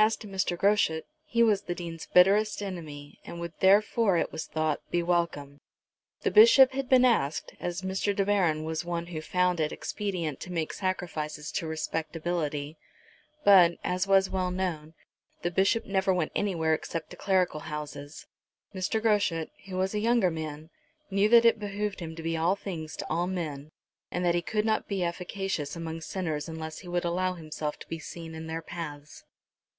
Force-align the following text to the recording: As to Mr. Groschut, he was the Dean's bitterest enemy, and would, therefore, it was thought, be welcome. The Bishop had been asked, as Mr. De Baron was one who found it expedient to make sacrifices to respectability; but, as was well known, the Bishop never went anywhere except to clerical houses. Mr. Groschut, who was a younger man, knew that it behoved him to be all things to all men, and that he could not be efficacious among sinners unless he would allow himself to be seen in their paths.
As 0.00 0.14
to 0.18 0.28
Mr. 0.28 0.56
Groschut, 0.56 1.06
he 1.24 1.42
was 1.42 1.62
the 1.62 1.74
Dean's 1.74 2.06
bitterest 2.06 2.62
enemy, 2.62 3.18
and 3.24 3.40
would, 3.40 3.52
therefore, 3.58 4.16
it 4.16 4.30
was 4.30 4.46
thought, 4.46 4.80
be 4.92 5.02
welcome. 5.02 5.60
The 6.20 6.30
Bishop 6.30 6.70
had 6.70 6.88
been 6.88 7.04
asked, 7.04 7.52
as 7.58 7.82
Mr. 7.82 8.14
De 8.14 8.24
Baron 8.24 8.62
was 8.62 8.84
one 8.84 9.06
who 9.06 9.20
found 9.20 9.58
it 9.58 9.72
expedient 9.72 10.38
to 10.38 10.52
make 10.52 10.72
sacrifices 10.72 11.50
to 11.50 11.66
respectability; 11.66 12.78
but, 13.44 13.72
as 13.82 14.06
was 14.06 14.30
well 14.30 14.52
known, 14.52 14.94
the 15.42 15.50
Bishop 15.50 15.84
never 15.84 16.14
went 16.14 16.30
anywhere 16.36 16.74
except 16.74 17.10
to 17.10 17.16
clerical 17.16 17.62
houses. 17.62 18.28
Mr. 18.72 19.02
Groschut, 19.02 19.50
who 19.66 19.76
was 19.76 19.94
a 19.96 19.98
younger 19.98 20.30
man, 20.30 20.70
knew 21.10 21.28
that 21.28 21.44
it 21.44 21.58
behoved 21.58 21.98
him 21.98 22.14
to 22.14 22.22
be 22.22 22.36
all 22.36 22.54
things 22.54 22.94
to 22.98 23.06
all 23.10 23.26
men, 23.26 23.72
and 24.12 24.24
that 24.24 24.36
he 24.36 24.42
could 24.42 24.64
not 24.64 24.86
be 24.86 25.02
efficacious 25.02 25.74
among 25.74 26.00
sinners 26.02 26.48
unless 26.48 26.78
he 26.78 26.88
would 26.88 27.04
allow 27.04 27.34
himself 27.34 27.80
to 27.80 27.88
be 27.88 27.98
seen 27.98 28.36
in 28.36 28.46
their 28.46 28.62
paths. 28.62 29.24